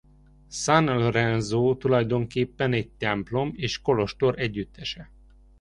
San 0.49 0.83
Lorenzo 0.85 1.75
tulajdonképpen 1.75 2.73
egy 2.73 2.91
templom 2.91 3.51
és 3.55 3.81
kolostor 3.81 4.39
együttese. 4.39 5.11